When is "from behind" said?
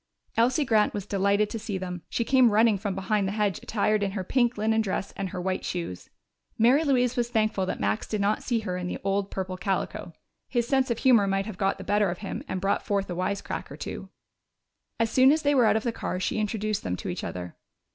2.79-3.27